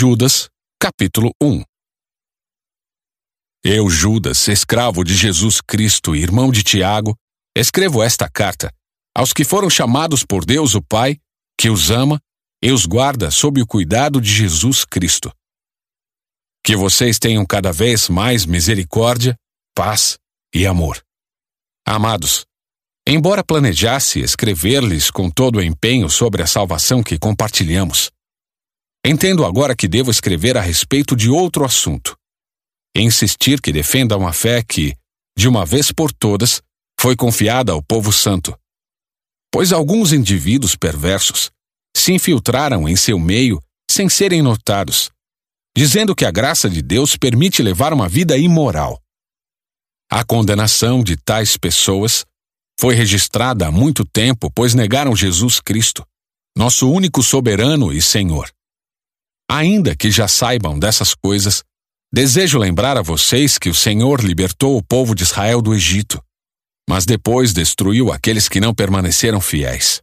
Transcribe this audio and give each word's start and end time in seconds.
Judas, 0.00 0.48
capítulo 0.80 1.32
1 1.42 1.60
Eu, 3.64 3.90
Judas, 3.90 4.46
escravo 4.46 5.02
de 5.02 5.12
Jesus 5.12 5.60
Cristo, 5.60 6.14
irmão 6.14 6.52
de 6.52 6.62
Tiago, 6.62 7.16
escrevo 7.56 8.00
esta 8.00 8.30
carta 8.30 8.72
aos 9.12 9.32
que 9.32 9.44
foram 9.44 9.68
chamados 9.68 10.22
por 10.24 10.44
Deus 10.44 10.76
o 10.76 10.80
Pai, 10.80 11.18
que 11.58 11.68
os 11.68 11.90
ama 11.90 12.20
e 12.62 12.70
os 12.70 12.86
guarda 12.86 13.32
sob 13.32 13.60
o 13.60 13.66
cuidado 13.66 14.20
de 14.20 14.32
Jesus 14.32 14.84
Cristo. 14.84 15.32
Que 16.64 16.76
vocês 16.76 17.18
tenham 17.18 17.44
cada 17.44 17.72
vez 17.72 18.08
mais 18.08 18.46
misericórdia, 18.46 19.34
paz 19.74 20.16
e 20.54 20.64
amor. 20.64 21.02
Amados, 21.84 22.46
embora 23.04 23.42
planejasse 23.42 24.20
escrever-lhes 24.20 25.10
com 25.10 25.28
todo 25.28 25.56
o 25.56 25.62
empenho 25.62 26.08
sobre 26.08 26.40
a 26.40 26.46
salvação 26.46 27.02
que 27.02 27.18
compartilhamos, 27.18 28.12
entendo 29.08 29.44
agora 29.44 29.74
que 29.74 29.88
devo 29.88 30.10
escrever 30.10 30.56
a 30.56 30.60
respeito 30.60 31.16
de 31.16 31.30
outro 31.30 31.64
assunto. 31.64 32.14
E 32.94 33.00
insistir 33.00 33.60
que 33.60 33.72
defendam 33.72 34.26
a 34.26 34.32
fé 34.32 34.62
que, 34.62 34.94
de 35.36 35.48
uma 35.48 35.64
vez 35.64 35.90
por 35.90 36.12
todas, 36.12 36.60
foi 37.00 37.16
confiada 37.16 37.72
ao 37.72 37.82
povo 37.82 38.12
santo. 38.12 38.54
Pois 39.50 39.72
alguns 39.72 40.12
indivíduos 40.12 40.76
perversos 40.76 41.50
se 41.96 42.12
infiltraram 42.12 42.86
em 42.86 42.96
seu 42.96 43.18
meio 43.18 43.62
sem 43.90 44.08
serem 44.10 44.42
notados, 44.42 45.10
dizendo 45.74 46.14
que 46.14 46.26
a 46.26 46.30
graça 46.30 46.68
de 46.68 46.82
Deus 46.82 47.16
permite 47.16 47.62
levar 47.62 47.94
uma 47.94 48.08
vida 48.08 48.36
imoral. 48.36 49.00
A 50.10 50.22
condenação 50.22 51.02
de 51.02 51.16
tais 51.16 51.56
pessoas 51.56 52.26
foi 52.78 52.94
registrada 52.94 53.68
há 53.68 53.72
muito 53.72 54.04
tempo, 54.04 54.50
pois 54.50 54.74
negaram 54.74 55.16
Jesus 55.16 55.60
Cristo, 55.60 56.06
nosso 56.56 56.90
único 56.90 57.22
soberano 57.22 57.92
e 57.92 58.02
Senhor. 58.02 58.50
Ainda 59.50 59.96
que 59.96 60.10
já 60.10 60.28
saibam 60.28 60.78
dessas 60.78 61.14
coisas, 61.14 61.64
desejo 62.12 62.58
lembrar 62.58 62.98
a 62.98 63.02
vocês 63.02 63.56
que 63.56 63.70
o 63.70 63.74
Senhor 63.74 64.22
libertou 64.22 64.76
o 64.76 64.82
povo 64.82 65.14
de 65.14 65.22
Israel 65.22 65.62
do 65.62 65.74
Egito, 65.74 66.22
mas 66.88 67.06
depois 67.06 67.52
destruiu 67.52 68.12
aqueles 68.12 68.48
que 68.48 68.60
não 68.60 68.74
permaneceram 68.74 69.40
fiéis. 69.40 70.00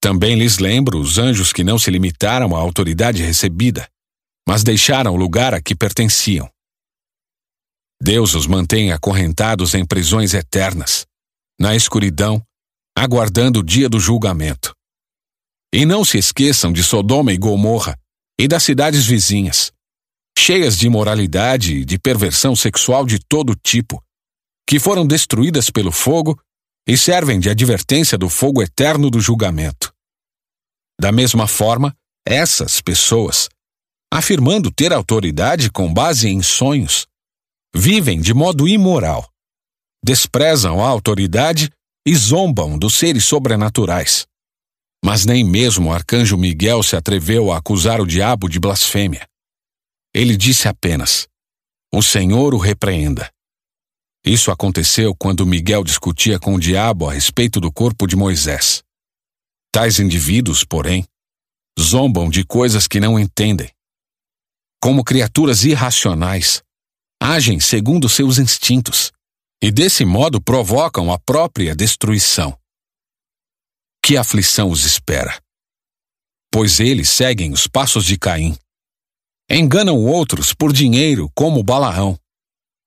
Também 0.00 0.36
lhes 0.36 0.58
lembro 0.58 0.98
os 0.98 1.18
anjos 1.18 1.52
que 1.52 1.62
não 1.62 1.78
se 1.78 1.90
limitaram 1.90 2.56
à 2.56 2.58
autoridade 2.58 3.22
recebida, 3.22 3.88
mas 4.46 4.64
deixaram 4.64 5.14
o 5.14 5.16
lugar 5.16 5.54
a 5.54 5.62
que 5.62 5.74
pertenciam. 5.74 6.48
Deus 8.00 8.34
os 8.34 8.48
mantém 8.48 8.90
acorrentados 8.90 9.74
em 9.74 9.86
prisões 9.86 10.34
eternas, 10.34 11.06
na 11.60 11.76
escuridão, 11.76 12.42
aguardando 12.96 13.60
o 13.60 13.62
dia 13.62 13.88
do 13.88 14.00
julgamento. 14.00 14.74
E 15.72 15.86
não 15.86 16.04
se 16.04 16.18
esqueçam 16.18 16.72
de 16.72 16.82
Sodoma 16.82 17.32
e 17.32 17.38
Gomorra 17.38 17.96
e 18.42 18.48
das 18.48 18.64
cidades 18.64 19.06
vizinhas, 19.06 19.70
cheias 20.36 20.76
de 20.76 20.88
imoralidade 20.88 21.76
e 21.76 21.84
de 21.84 21.96
perversão 21.96 22.56
sexual 22.56 23.06
de 23.06 23.20
todo 23.20 23.54
tipo, 23.54 24.02
que 24.68 24.80
foram 24.80 25.06
destruídas 25.06 25.70
pelo 25.70 25.92
fogo 25.92 26.36
e 26.84 26.98
servem 26.98 27.38
de 27.38 27.48
advertência 27.48 28.18
do 28.18 28.28
fogo 28.28 28.60
eterno 28.60 29.08
do 29.10 29.20
julgamento. 29.20 29.94
Da 31.00 31.12
mesma 31.12 31.46
forma, 31.46 31.96
essas 32.26 32.80
pessoas, 32.80 33.48
afirmando 34.12 34.72
ter 34.72 34.92
autoridade 34.92 35.70
com 35.70 35.94
base 35.94 36.28
em 36.28 36.42
sonhos, 36.42 37.06
vivem 37.72 38.20
de 38.20 38.34
modo 38.34 38.66
imoral, 38.66 39.30
desprezam 40.04 40.84
a 40.84 40.88
autoridade 40.88 41.70
e 42.04 42.12
zombam 42.16 42.76
dos 42.76 42.94
seres 42.94 43.24
sobrenaturais. 43.24 44.26
Mas 45.04 45.26
nem 45.26 45.42
mesmo 45.44 45.88
o 45.88 45.92
arcanjo 45.92 46.36
Miguel 46.36 46.82
se 46.82 46.94
atreveu 46.94 47.50
a 47.50 47.58
acusar 47.58 48.00
o 48.00 48.06
diabo 48.06 48.48
de 48.48 48.60
blasfêmia. 48.60 49.26
Ele 50.14 50.36
disse 50.36 50.68
apenas: 50.68 51.26
O 51.92 52.02
Senhor 52.02 52.54
o 52.54 52.58
repreenda. 52.58 53.30
Isso 54.24 54.52
aconteceu 54.52 55.14
quando 55.16 55.44
Miguel 55.44 55.82
discutia 55.82 56.38
com 56.38 56.54
o 56.54 56.60
diabo 56.60 57.08
a 57.08 57.12
respeito 57.12 57.60
do 57.60 57.72
corpo 57.72 58.06
de 58.06 58.14
Moisés. 58.14 58.82
Tais 59.72 59.98
indivíduos, 59.98 60.64
porém, 60.64 61.04
zombam 61.80 62.30
de 62.30 62.44
coisas 62.44 62.86
que 62.86 63.00
não 63.00 63.18
entendem. 63.18 63.70
Como 64.80 65.02
criaturas 65.02 65.64
irracionais, 65.64 66.62
agem 67.20 67.58
segundo 67.58 68.08
seus 68.08 68.38
instintos 68.38 69.10
e 69.62 69.70
desse 69.70 70.04
modo 70.04 70.40
provocam 70.40 71.12
a 71.12 71.18
própria 71.18 71.74
destruição. 71.74 72.56
Que 74.12 74.16
aflição 74.18 74.68
os 74.68 74.84
espera? 74.84 75.40
Pois 76.52 76.80
eles 76.80 77.08
seguem 77.08 77.50
os 77.50 77.66
passos 77.66 78.04
de 78.04 78.18
Caim. 78.18 78.54
Enganam 79.50 80.04
outros 80.04 80.52
por 80.52 80.70
dinheiro 80.70 81.30
como 81.34 81.62
Balaão 81.62 82.18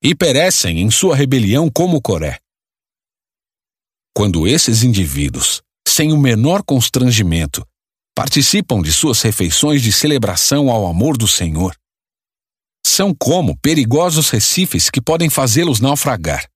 e 0.03 0.14
perecem 0.14 0.81
em 0.81 0.91
sua 0.91 1.16
rebelião 1.16 1.68
como 1.68 2.00
Coré. 2.00 2.38
Quando 4.16 4.47
esses 4.47 4.84
indivíduos, 4.84 5.64
sem 5.88 6.14
o 6.14 6.18
menor 6.18 6.62
constrangimento, 6.62 7.68
participam 8.14 8.80
de 8.84 8.94
suas 8.94 9.19
refeições 9.24 9.81
de 9.81 9.91
celebração 9.91 10.69
ao 10.69 10.85
amor 10.85 11.18
do 11.18 11.28
Senhor, 11.28 11.75
são 12.85 13.16
como 13.16 13.58
perigosos 13.58 14.30
recifes 14.30 14.91
que 14.91 15.02
podem 15.02 15.28
fazê-los 15.28 15.80
naufragar. 15.80 16.47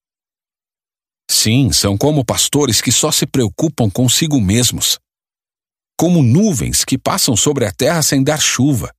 Sim, 1.30 1.72
são 1.72 1.96
como 1.96 2.26
pastores 2.26 2.82
que 2.82 2.92
só 2.92 3.12
se 3.12 3.28
preocupam 3.28 3.88
consigo 3.88 4.42
mesmos. 4.42 4.98
Como 5.96 6.24
nuvens 6.24 6.84
que 6.84 6.98
passam 6.98 7.38
sobre 7.38 7.66
a 7.66 7.72
terra 7.72 8.02
sem 8.02 8.24
dar 8.24 8.42
chuva. 8.42 8.92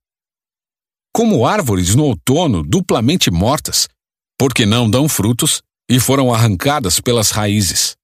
Como 1.13 1.45
árvores 1.45 1.93
no 1.93 2.05
outono 2.05 2.63
duplamente 2.63 3.29
mortas, 3.29 3.89
porque 4.39 4.65
não 4.65 4.89
dão 4.89 5.09
frutos 5.09 5.61
e 5.89 5.99
foram 5.99 6.33
arrancadas 6.33 7.01
pelas 7.01 7.31
raízes. 7.31 7.97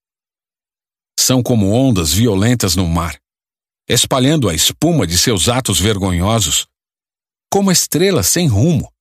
São 1.18 1.42
como 1.42 1.72
ondas 1.72 2.12
violentas 2.12 2.76
no 2.76 2.86
mar, 2.86 3.18
espalhando 3.88 4.46
a 4.48 4.54
espuma 4.54 5.06
de 5.06 5.16
seus 5.16 5.48
atos 5.48 5.80
vergonhosos, 5.80 6.66
como 7.50 7.72
estrelas 7.72 8.26
sem 8.26 8.46
rumo, 8.46 8.92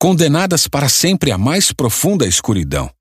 condenadas 0.00 0.68
para 0.68 0.88
sempre 0.88 1.32
à 1.32 1.36
mais 1.36 1.72
profunda 1.72 2.26
escuridão. 2.28 2.95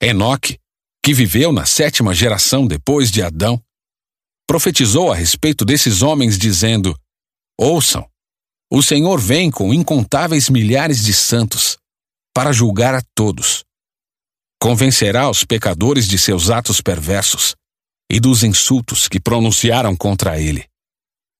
Enoque, 0.00 0.58
que 1.04 1.12
viveu 1.12 1.52
na 1.52 1.66
sétima 1.66 2.14
geração 2.14 2.66
depois 2.66 3.10
de 3.10 3.22
Adão, 3.22 3.62
profetizou 4.46 5.12
a 5.12 5.14
respeito 5.14 5.64
desses 5.64 6.02
homens, 6.02 6.38
dizendo: 6.38 6.98
Ouçam, 7.58 8.08
o 8.70 8.82
Senhor 8.82 9.20
vem 9.20 9.50
com 9.50 9.72
incontáveis 9.74 10.48
milhares 10.48 11.02
de 11.02 11.12
santos 11.12 11.76
para 12.34 12.52
julgar 12.52 12.94
a 12.94 13.02
todos. 13.14 13.64
Convencerá 14.60 15.30
os 15.30 15.44
pecadores 15.44 16.06
de 16.06 16.18
seus 16.18 16.50
atos 16.50 16.80
perversos 16.80 17.54
e 18.10 18.20
dos 18.20 18.42
insultos 18.42 19.08
que 19.08 19.20
pronunciaram 19.20 19.96
contra 19.96 20.40
ele. 20.40 20.64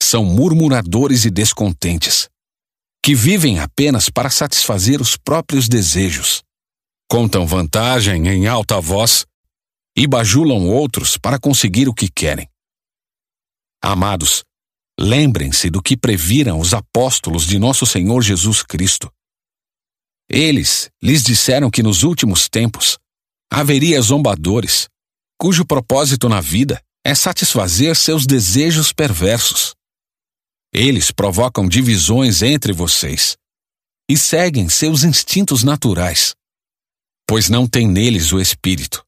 São 0.02 0.24
murmuradores 0.24 1.24
e 1.24 1.30
descontentes 1.30 2.28
que 3.04 3.14
vivem 3.14 3.58
apenas 3.58 4.08
para 4.10 4.28
satisfazer 4.28 5.00
os 5.00 5.16
próprios 5.16 5.68
desejos. 5.68 6.42
Contam 7.10 7.46
vantagem 7.46 8.28
em 8.28 8.46
alta 8.46 8.78
voz 8.80 9.24
e 9.96 10.06
bajulam 10.06 10.68
outros 10.68 11.16
para 11.16 11.38
conseguir 11.38 11.88
o 11.88 11.94
que 11.94 12.06
querem. 12.06 12.46
Amados, 13.82 14.44
lembrem-se 15.00 15.70
do 15.70 15.82
que 15.82 15.96
previram 15.96 16.60
os 16.60 16.74
apóstolos 16.74 17.46
de 17.46 17.58
nosso 17.58 17.86
Senhor 17.86 18.20
Jesus 18.22 18.62
Cristo. 18.62 19.10
Eles 20.28 20.90
lhes 21.02 21.22
disseram 21.22 21.70
que 21.70 21.82
nos 21.82 22.02
últimos 22.02 22.46
tempos 22.46 22.98
haveria 23.50 24.00
zombadores, 24.02 24.86
cujo 25.40 25.64
propósito 25.64 26.28
na 26.28 26.42
vida 26.42 26.82
é 27.02 27.14
satisfazer 27.14 27.96
seus 27.96 28.26
desejos 28.26 28.92
perversos. 28.92 29.74
Eles 30.70 31.10
provocam 31.10 31.66
divisões 31.66 32.42
entre 32.42 32.72
vocês 32.74 33.38
e 34.10 34.18
seguem 34.18 34.68
seus 34.68 35.04
instintos 35.04 35.64
naturais, 35.64 36.34
pois 37.28 37.50
não 37.50 37.68
tem 37.68 37.86
neles 37.86 38.32
o 38.32 38.40
Espírito. 38.40 39.04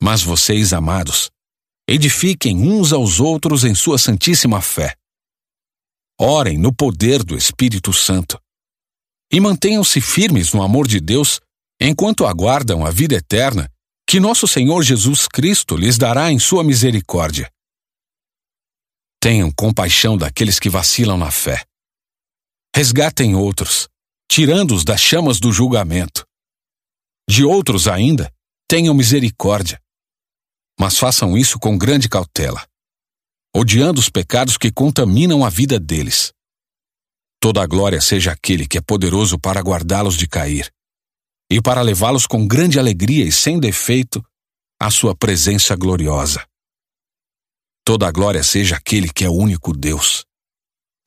Mas 0.00 0.22
vocês, 0.22 0.72
amados, 0.72 1.30
edifiquem 1.88 2.56
uns 2.56 2.92
aos 2.92 3.18
outros 3.18 3.64
em 3.64 3.74
sua 3.74 3.98
santíssima 3.98 4.62
fé. 4.62 4.94
Orem 6.20 6.56
no 6.56 6.72
poder 6.72 7.24
do 7.24 7.36
Espírito 7.36 7.92
Santo 7.92 8.40
e 9.32 9.40
mantenham-se 9.40 10.00
firmes 10.00 10.52
no 10.52 10.62
amor 10.62 10.86
de 10.86 11.00
Deus 11.00 11.40
enquanto 11.80 12.24
aguardam 12.24 12.86
a 12.86 12.90
vida 12.90 13.16
eterna 13.16 13.68
que 14.08 14.20
nosso 14.20 14.46
Senhor 14.46 14.82
Jesus 14.82 15.26
Cristo 15.26 15.76
lhes 15.76 15.98
dará 15.98 16.30
em 16.30 16.38
sua 16.38 16.62
misericórdia. 16.62 17.50
Tenham 19.20 19.50
compaixão 19.50 20.16
daqueles 20.16 20.58
que 20.58 20.70
vacilam 20.70 21.18
na 21.18 21.30
fé. 21.30 21.64
Resgatem 22.74 23.34
outros, 23.34 23.88
tirando-os 24.30 24.84
das 24.84 25.00
chamas 25.00 25.40
do 25.40 25.52
julgamento. 25.52 26.27
De 27.28 27.44
outros 27.44 27.86
ainda, 27.86 28.32
tenham 28.66 28.94
misericórdia. 28.94 29.80
Mas 30.80 30.96
façam 30.96 31.36
isso 31.36 31.58
com 31.58 31.76
grande 31.76 32.08
cautela, 32.08 32.66
odiando 33.54 34.00
os 34.00 34.08
pecados 34.08 34.56
que 34.56 34.70
contaminam 34.70 35.44
a 35.44 35.50
vida 35.50 35.78
deles, 35.78 36.32
Toda 37.40 37.62
a 37.62 37.66
glória 37.66 38.00
seja 38.00 38.32
aquele 38.32 38.66
que 38.66 38.78
é 38.78 38.80
poderoso 38.80 39.38
para 39.38 39.60
guardá-los 39.60 40.16
de 40.16 40.26
cair 40.26 40.72
e 41.50 41.62
para 41.62 41.80
levá-los 41.82 42.26
com 42.26 42.46
grande 42.46 42.78
alegria 42.78 43.24
e 43.24 43.32
sem 43.32 43.60
defeito 43.60 44.22
à 44.80 44.90
sua 44.90 45.16
presença 45.16 45.76
gloriosa. 45.76 46.44
Toda 47.84 48.08
a 48.08 48.12
glória 48.12 48.42
seja 48.42 48.76
aquele 48.76 49.10
que 49.10 49.24
é 49.24 49.28
o 49.28 49.34
único 49.34 49.72
Deus, 49.72 50.24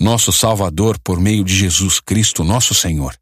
nosso 0.02 0.32
Salvador 0.32 0.98
por 1.04 1.20
meio 1.20 1.44
de 1.44 1.54
Jesus 1.54 2.00
Cristo, 2.00 2.44
nosso 2.44 2.74
Senhor. 2.74 3.16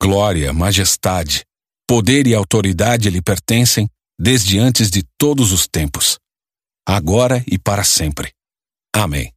Glória, 0.00 0.52
majestade, 0.52 1.44
poder 1.88 2.26
e 2.26 2.34
autoridade 2.34 3.08
lhe 3.08 3.22
pertencem 3.22 3.88
desde 4.20 4.58
antes 4.58 4.90
de 4.90 5.02
todos 5.16 5.52
os 5.52 5.66
tempos, 5.66 6.18
agora 6.86 7.42
e 7.46 7.58
para 7.58 7.82
sempre. 7.82 8.30
Amém. 8.94 9.32